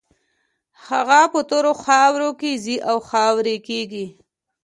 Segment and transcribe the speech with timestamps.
[0.87, 4.05] هغه په تورو خاورو کې ځي او خاورې کېږي.